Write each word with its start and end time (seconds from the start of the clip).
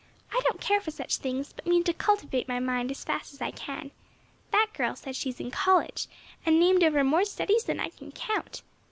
I 0.31 0.41
don't 0.45 0.59
care 0.59 0.81
for 0.81 0.89
such 0.89 1.17
things, 1.17 1.53
but 1.53 1.67
mean 1.67 1.83
to 1.83 1.93
cultivate 1.93 2.47
my 2.47 2.59
mind 2.59 2.89
as 2.89 3.03
fast 3.03 3.35
as 3.35 3.39
I 3.39 3.51
can. 3.51 3.91
That 4.49 4.71
girl 4.73 4.95
says 4.95 5.15
she 5.15 5.29
is 5.29 5.39
in 5.39 5.51
college, 5.51 6.07
and 6.43 6.59
named 6.59 6.83
over 6.83 7.03
more 7.03 7.23
studies 7.23 7.65
than 7.65 7.79
I 7.79 7.89
can 7.89 8.11
count. 8.11 8.63